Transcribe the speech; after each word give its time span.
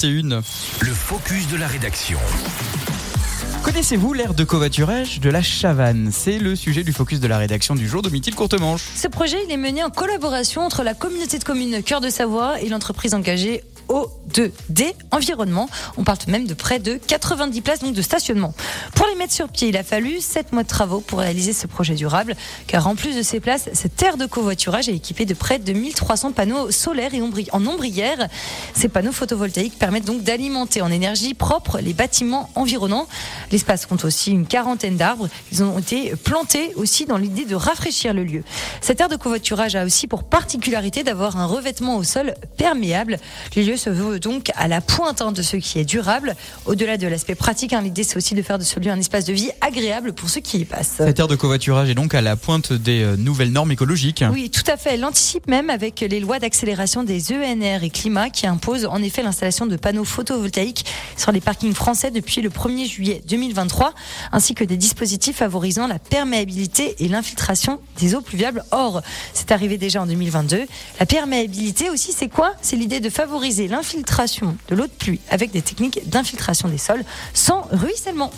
C'est 0.00 0.08
une. 0.08 0.40
Le 0.80 0.94
focus 0.94 1.46
de 1.48 1.58
la 1.58 1.66
rédaction. 1.66 2.18
Connaissez-vous 3.62 4.14
l'aire 4.14 4.32
de 4.32 4.44
covoiturage 4.44 5.20
de 5.20 5.28
la 5.28 5.42
Chavanne 5.42 6.08
C'est 6.10 6.38
le 6.38 6.56
sujet 6.56 6.84
du 6.84 6.94
focus 6.94 7.20
de 7.20 7.26
la 7.26 7.36
rédaction 7.36 7.74
du 7.74 7.86
jour 7.86 8.00
de 8.00 8.08
Midi 8.08 8.30
Courtemanche. 8.30 8.82
Ce 8.96 9.08
projet 9.08 9.36
il 9.46 9.52
est 9.52 9.58
mené 9.58 9.84
en 9.84 9.90
collaboration 9.90 10.62
entre 10.62 10.84
la 10.84 10.94
communauté 10.94 11.38
de 11.38 11.44
communes 11.44 11.82
Cœur 11.82 12.00
de 12.00 12.08
Savoie 12.08 12.62
et 12.62 12.70
l'entreprise 12.70 13.12
engagée 13.12 13.62
O2D 13.90 14.94
Environnement. 15.10 15.68
On 15.96 16.04
parle 16.04 16.18
même 16.28 16.46
de 16.46 16.54
près 16.54 16.78
de 16.78 16.94
90 16.94 17.60
places 17.60 17.80
donc 17.80 17.94
de 17.94 18.02
stationnement. 18.02 18.54
Pour 18.94 19.06
les 19.06 19.16
mettre 19.16 19.32
sur 19.32 19.48
pied, 19.48 19.68
il 19.68 19.76
a 19.76 19.82
fallu 19.82 20.20
7 20.20 20.52
mois 20.52 20.62
de 20.62 20.68
travaux 20.68 21.00
pour 21.00 21.18
réaliser 21.18 21.52
ce 21.52 21.66
projet 21.66 21.94
durable, 21.94 22.36
car 22.66 22.86
en 22.86 22.94
plus 22.94 23.16
de 23.16 23.22
ces 23.22 23.40
places, 23.40 23.68
cette 23.72 24.00
aire 24.02 24.16
de 24.16 24.26
covoiturage 24.26 24.88
est 24.88 24.94
équipée 24.94 25.26
de 25.26 25.34
près 25.34 25.58
de 25.58 25.72
1300 25.72 26.32
panneaux 26.32 26.70
solaires 26.70 27.14
et 27.14 27.20
en 27.52 27.66
ombrière. 27.66 28.28
Ces 28.74 28.88
panneaux 28.88 29.12
photovoltaïques 29.12 29.78
permettent 29.78 30.04
donc 30.04 30.22
d'alimenter 30.22 30.82
en 30.82 30.90
énergie 30.90 31.34
propre 31.34 31.80
les 31.80 31.92
bâtiments 31.92 32.50
environnants. 32.54 33.08
L'espace 33.50 33.86
compte 33.86 34.04
aussi 34.04 34.30
une 34.30 34.46
quarantaine 34.46 34.96
d'arbres. 34.96 35.28
Ils 35.52 35.62
ont 35.62 35.78
été 35.78 36.14
plantés 36.16 36.72
aussi 36.76 37.06
dans 37.06 37.16
l'idée 37.16 37.44
de 37.44 37.56
rafraîchir 37.56 38.14
le 38.14 38.22
lieu. 38.22 38.44
Cette 38.80 39.00
aire 39.00 39.08
de 39.08 39.16
covoiturage 39.16 39.74
a 39.74 39.84
aussi 39.84 40.06
pour 40.06 40.24
particularité 40.24 41.02
d'avoir 41.02 41.36
un 41.36 41.46
revêtement 41.46 41.96
au 41.96 42.04
sol 42.04 42.34
perméable. 42.56 43.18
Les 43.56 43.64
lieux 43.64 43.76
se 43.80 43.90
veut 43.90 44.20
donc 44.20 44.50
à 44.56 44.68
la 44.68 44.80
pointe 44.80 45.22
hein, 45.22 45.32
de 45.32 45.42
ce 45.42 45.56
qui 45.56 45.78
est 45.78 45.84
durable. 45.84 46.36
Au-delà 46.66 46.98
de 46.98 47.06
l'aspect 47.06 47.34
pratique, 47.34 47.72
hein, 47.72 47.80
l'idée 47.80 48.04
c'est 48.04 48.16
aussi 48.16 48.34
de 48.34 48.42
faire 48.42 48.58
de 48.58 48.64
ce 48.64 48.78
lieu 48.78 48.90
un 48.90 48.98
espace 48.98 49.24
de 49.24 49.32
vie 49.32 49.50
agréable 49.60 50.12
pour 50.12 50.28
ceux 50.28 50.40
qui 50.40 50.58
y 50.58 50.64
passent. 50.64 50.96
Cette 50.98 51.18
aire 51.18 51.28
de 51.28 51.36
covoiturage 51.36 51.88
est 51.88 51.94
donc 51.94 52.14
à 52.14 52.20
la 52.20 52.36
pointe 52.36 52.72
des 52.72 53.02
euh, 53.02 53.16
nouvelles 53.16 53.52
normes 53.52 53.72
écologiques. 53.72 54.22
Oui, 54.32 54.50
tout 54.50 54.68
à 54.70 54.76
fait. 54.76 54.94
Elle 54.94 55.04
anticipe 55.04 55.46
même 55.46 55.70
avec 55.70 56.00
les 56.00 56.20
lois 56.20 56.38
d'accélération 56.38 57.04
des 57.04 57.32
ENR 57.32 57.82
et 57.82 57.90
climat 57.90 58.28
qui 58.28 58.46
imposent 58.46 58.84
en 58.84 59.02
effet 59.02 59.22
l'installation 59.22 59.66
de 59.66 59.76
panneaux 59.76 60.04
photovoltaïques 60.04 60.84
sur 61.16 61.32
les 61.32 61.40
parkings 61.40 61.74
français 61.74 62.10
depuis 62.10 62.42
le 62.42 62.50
1er 62.50 62.86
juillet 62.86 63.22
2023, 63.28 63.94
ainsi 64.32 64.54
que 64.54 64.64
des 64.64 64.76
dispositifs 64.76 65.36
favorisant 65.36 65.86
la 65.86 65.98
perméabilité 65.98 66.96
et 66.98 67.08
l'infiltration 67.08 67.80
des 67.98 68.14
eaux 68.14 68.20
pluviables. 68.20 68.62
Or, 68.72 69.00
c'est 69.32 69.52
arrivé 69.52 69.78
déjà 69.78 70.02
en 70.02 70.06
2022. 70.06 70.66
La 70.98 71.06
perméabilité 71.06 71.88
aussi, 71.88 72.12
c'est 72.12 72.28
quoi? 72.28 72.52
C'est 72.60 72.76
l'idée 72.76 73.00
de 73.00 73.08
favoriser 73.08 73.68
l'infiltration 73.70 74.56
de 74.68 74.74
l'eau 74.74 74.86
de 74.86 74.92
pluie 74.92 75.20
avec 75.30 75.50
des 75.50 75.62
techniques 75.62 76.08
d'infiltration 76.08 76.68
des 76.68 76.78
sols 76.78 77.04
sans 77.32 77.62
ruissellement. 77.72 78.30